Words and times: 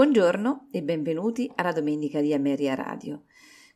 Buongiorno 0.00 0.68
e 0.70 0.82
benvenuti 0.82 1.52
alla 1.56 1.72
Domenica 1.72 2.22
di 2.22 2.32
Ameria 2.32 2.74
Radio. 2.74 3.24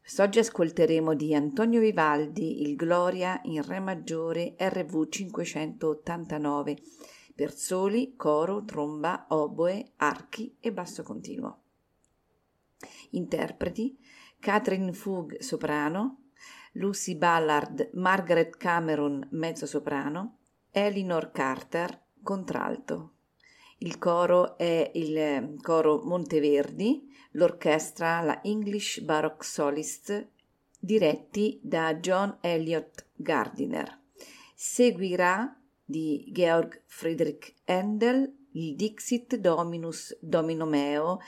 Quest'oggi 0.01 0.39
ascolteremo 0.39 1.13
di 1.13 1.35
Antonio 1.35 1.81
Vivaldi 1.81 2.63
il 2.63 2.77
Gloria 2.77 3.39
in 3.43 3.63
Re 3.63 3.79
maggiore 3.79 4.55
RV 4.59 5.07
589 5.07 6.79
per 7.35 7.53
soli, 7.53 8.15
coro, 8.17 8.65
tromba, 8.65 9.27
oboe, 9.29 9.93
archi 9.97 10.57
e 10.61 10.73
basso 10.73 11.03
continuo. 11.03 11.65
Interpreti 13.11 13.99
Catherine 14.39 14.95
Fug 14.95 15.39
soprano, 15.41 16.29
Lucy 16.73 17.17
Ballard, 17.17 17.91
Margaret 17.93 18.57
Cameron 18.57 19.29
mezzo 19.33 19.67
soprano, 19.67 20.39
Elinor 20.71 21.33
Carter 21.33 22.03
contralto. 22.23 23.14
Il 23.85 23.99
coro 23.99 24.57
è 24.57 24.93
il 24.95 25.15
eh, 25.15 25.57
coro 25.61 26.01
Monteverdi, 26.05 27.07
l'orchestra 27.33 28.23
la 28.23 28.41
English 28.43 29.01
Baroque 29.01 29.45
Solist, 29.45 30.27
diretti 30.79 31.61
da 31.63 31.95
John 31.97 32.39
Elliott 32.41 33.05
Gardiner. 33.15 34.01
Seguirà 34.55 35.55
di 35.85 36.31
Georg 36.33 36.81
Friedrich 36.87 37.57
Handel 37.67 38.35
il 38.53 38.75
Dixit 38.75 39.37
Dominus 39.37 40.17
Dominomeo 40.19 41.19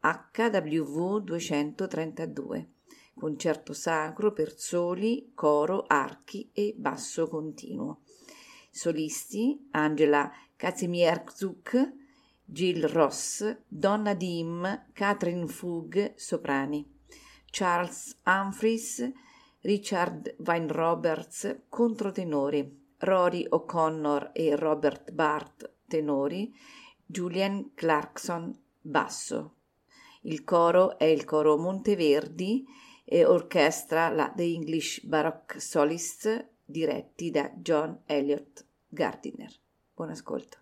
HWV 0.00 1.22
232, 1.22 2.72
concerto 3.14 3.72
sacro 3.72 4.34
per 4.34 4.58
soli, 4.58 5.30
coro, 5.34 5.86
archi 5.86 6.50
e 6.52 6.74
basso 6.76 7.26
continuo. 7.26 8.02
Solisti 8.70 9.68
Angela 9.70 10.30
Kazimierzuk, 10.56 12.00
Jill 12.52 12.86
Ross, 12.88 13.62
Donna 13.66 14.12
Dim, 14.12 14.88
Catherine 14.92 15.46
Fug, 15.46 16.12
soprani, 16.16 16.86
Charles 17.50 18.18
Humphries, 18.24 19.10
Richard 19.62 20.34
Weinroberts, 20.36 21.62
controtenori, 21.70 22.90
Rory 22.98 23.46
O'Connor 23.48 24.32
e 24.34 24.54
Robert 24.54 25.12
Bart, 25.12 25.76
tenori, 25.86 26.54
Julian 27.06 27.72
Clarkson, 27.72 28.54
basso. 28.82 29.54
Il 30.22 30.44
coro 30.44 30.98
è 30.98 31.04
il 31.04 31.24
coro 31.24 31.56
Monteverdi 31.56 32.66
e 33.02 33.24
orchestra 33.24 34.10
la 34.10 34.30
The 34.36 34.42
English 34.42 35.02
Baroque 35.04 35.58
Solist 35.58 36.50
diretti 36.66 37.30
da 37.30 37.50
John 37.56 38.02
Elliott 38.04 38.66
Gardiner. 38.88 39.50
Buon 39.94 40.10
ascolto. 40.10 40.61